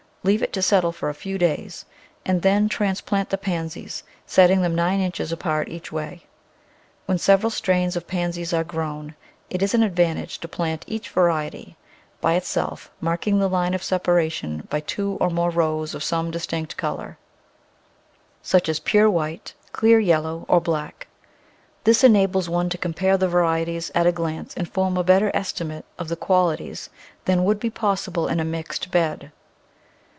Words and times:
Leave 0.23 0.43
it 0.43 0.53
to 0.53 0.61
settle 0.61 0.91
for 0.91 1.09
a 1.09 1.15
few 1.15 1.35
days 1.39 1.83
and 2.23 2.43
then 2.43 2.69
transplant 2.69 3.31
the 3.31 3.37
Pansies, 3.39 4.03
setting 4.27 4.61
them 4.61 4.75
nine 4.75 4.99
inches 4.99 5.31
apart 5.31 5.67
each 5.67 5.91
way. 5.91 6.23
Where 7.07 7.17
several 7.17 7.49
strains 7.49 7.95
of 7.95 8.05
Pansies 8.05 8.53
are 8.53 8.63
grown 8.63 9.15
it 9.49 9.63
is 9.63 9.73
an 9.73 9.81
advantage 9.81 10.37
to 10.41 10.47
plant 10.47 10.85
each 10.87 11.09
variety 11.09 11.57
by 11.57 11.69
Digitized 11.69 11.73
by 11.73 11.85
Google 11.89 11.89
ii4 11.89 11.89
The 11.89 12.19
Flower 12.21 12.29
Garden 12.29 12.37
[Chapter 12.37 12.37
itself, 12.69 12.91
marking 13.01 13.39
the 13.39 13.47
line 13.49 13.73
of 13.73 13.83
separation 13.83 14.67
by 14.69 14.79
two 14.81 15.17
or 15.19 15.29
more 15.31 15.49
rows 15.49 15.95
of 15.95 16.03
some 16.03 16.29
distinct 16.29 16.77
colour; 16.77 17.17
such 18.43 18.69
as 18.69 18.79
pure 18.79 19.09
white, 19.09 19.55
clear 19.71 19.97
yellow, 19.99 20.45
or 20.47 20.61
black. 20.61 21.07
This 21.83 22.03
enables 22.03 22.47
one 22.47 22.69
to 22.69 22.77
compare 22.77 23.17
the 23.17 23.27
varieties 23.27 23.89
at 23.95 24.05
a 24.05 24.11
glance 24.11 24.53
and 24.53 24.69
form 24.71 24.97
a 24.97 25.03
better 25.03 25.31
estimate 25.33 25.85
of 25.97 26.09
their 26.09 26.15
qualities 26.15 26.91
than 27.25 27.43
would 27.43 27.59
be 27.59 27.71
possible 27.71 28.27
in 28.27 28.39
a 28.39 28.45
mixed 28.45 28.91
bed. 28.91 29.31